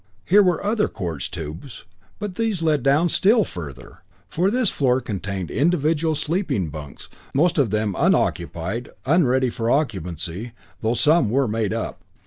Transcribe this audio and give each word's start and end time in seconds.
Here 0.25 0.41
were 0.41 0.65
other 0.65 0.87
quartz 0.87 1.29
tubes, 1.29 1.85
but 2.17 2.33
these 2.33 2.63
led 2.63 2.81
down 2.81 3.07
still 3.07 3.43
further, 3.43 3.99
for 4.27 4.49
this 4.49 4.71
floor 4.71 4.99
contained 4.99 5.51
individual 5.51 6.15
sleeping 6.15 6.69
bunks, 6.69 7.07
most 7.35 7.59
of 7.59 7.69
them 7.69 7.95
unoccupied, 7.95 8.89
unready 9.05 9.51
for 9.51 9.69
occupancy, 9.69 10.53
though 10.79 10.95
some 10.95 11.29
were 11.29 11.47
made 11.47 11.71
up. 11.71 12.01